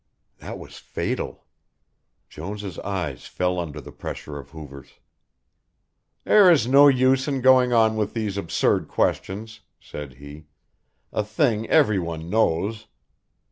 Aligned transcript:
That 0.39 0.57
was 0.57 0.79
fatal. 0.79 1.45
Jones' 2.27 2.79
eye 2.79 3.13
fell 3.17 3.59
under 3.59 3.79
the 3.79 3.91
pressure 3.91 4.39
of 4.39 4.49
Hoover's. 4.49 4.93
"There 6.23 6.49
is 6.49 6.65
no 6.65 6.87
use 6.87 7.27
in 7.27 7.39
going 7.41 7.71
on 7.71 7.95
with 7.95 8.15
these 8.15 8.35
absurd 8.35 8.87
questions," 8.87 9.59
said 9.79 10.15
he, 10.15 10.45
"a 11.13 11.23
thing 11.23 11.69
everyone 11.69 12.31
knows." 12.31 12.87